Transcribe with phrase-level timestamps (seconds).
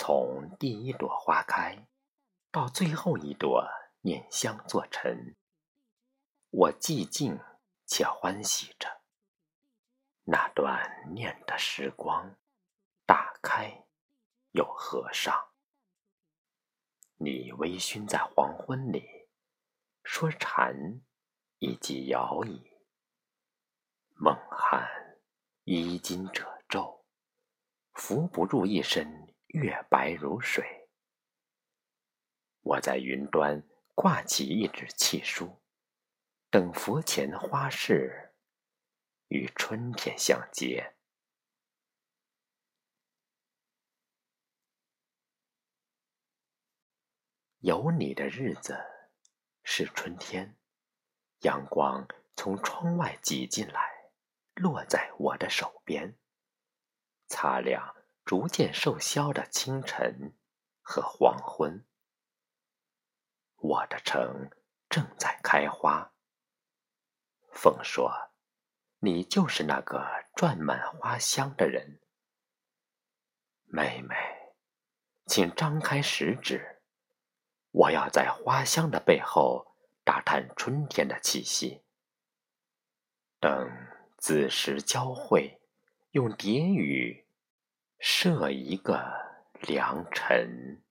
[0.00, 1.88] 从第一朵花开，
[2.52, 3.68] 到最后一朵
[4.02, 5.34] 念香作尘，
[6.50, 7.36] 我寂静
[7.84, 9.02] 且欢喜着
[10.22, 12.36] 那段念的时光。
[13.04, 13.86] 打开
[14.52, 15.34] 又合上，
[17.16, 19.04] 你微醺在黄昏里，
[20.04, 21.00] 说禅
[21.58, 22.70] 以及摇椅，
[24.14, 24.88] 梦寒
[25.64, 27.04] 衣襟褶皱，
[27.94, 29.27] 扶不住一身。
[29.48, 30.88] 月白如水，
[32.60, 33.62] 我在云端
[33.94, 35.62] 挂起一纸契书，
[36.50, 38.34] 等佛前花事
[39.28, 40.94] 与春天相接。
[47.60, 48.78] 有你的日子
[49.64, 50.56] 是春天，
[51.40, 52.06] 阳光
[52.36, 54.12] 从窗外挤进来，
[54.54, 56.16] 落在我的手边，
[57.26, 57.97] 擦亮。
[58.28, 60.34] 逐渐瘦削的清晨
[60.82, 61.86] 和黄昏，
[63.56, 64.50] 我的城
[64.90, 66.12] 正在开花。
[67.54, 68.12] 风说
[69.00, 70.06] ：“你就是那个
[70.36, 72.02] 转满花香的人。”
[73.64, 74.14] 妹妹，
[75.24, 76.82] 请张开食指，
[77.70, 81.82] 我要在花香的背后打探春天的气息。
[83.40, 83.70] 等
[84.18, 85.62] 子时交汇，
[86.10, 87.24] 用蝶语。
[87.98, 89.02] 设一个
[89.60, 90.82] 良辰。